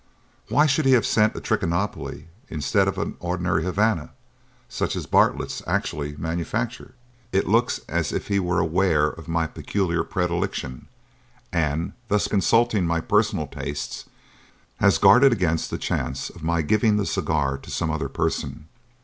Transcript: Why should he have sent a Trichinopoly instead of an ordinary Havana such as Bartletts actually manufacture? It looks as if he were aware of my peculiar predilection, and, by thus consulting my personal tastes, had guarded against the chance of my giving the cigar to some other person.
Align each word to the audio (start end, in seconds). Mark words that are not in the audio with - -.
Why 0.49 0.65
should 0.65 0.85
he 0.87 0.93
have 0.93 1.05
sent 1.05 1.35
a 1.35 1.39
Trichinopoly 1.39 2.25
instead 2.49 2.87
of 2.87 2.97
an 2.97 3.17
ordinary 3.19 3.63
Havana 3.63 4.09
such 4.67 4.95
as 4.95 5.05
Bartletts 5.05 5.61
actually 5.67 6.15
manufacture? 6.17 6.95
It 7.31 7.47
looks 7.47 7.81
as 7.87 8.11
if 8.11 8.27
he 8.27 8.39
were 8.39 8.57
aware 8.57 9.09
of 9.09 9.27
my 9.27 9.45
peculiar 9.45 10.03
predilection, 10.03 10.87
and, 11.53 11.89
by 11.91 11.95
thus 12.15 12.27
consulting 12.27 12.87
my 12.87 12.99
personal 12.99 13.45
tastes, 13.45 14.05
had 14.77 14.99
guarded 14.99 15.31
against 15.33 15.69
the 15.69 15.77
chance 15.77 16.31
of 16.31 16.41
my 16.41 16.63
giving 16.63 16.97
the 16.97 17.05
cigar 17.05 17.59
to 17.59 17.69
some 17.69 17.91
other 17.91 18.09
person. 18.09 18.67